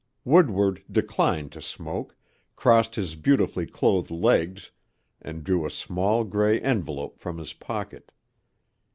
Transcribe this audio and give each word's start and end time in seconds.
Woodward 0.25 0.83
declined 0.91 1.51
to 1.51 1.61
smoke, 1.61 2.17
crossed 2.55 2.95
his 2.95 3.13
beautifully 3.13 3.67
clothed 3.67 4.09
legs 4.09 4.71
and 5.21 5.43
drew 5.43 5.63
a 5.63 5.69
small 5.69 6.23
gray 6.23 6.59
envelope 6.59 7.19
from 7.19 7.37
his 7.37 7.53
pocket. 7.53 8.11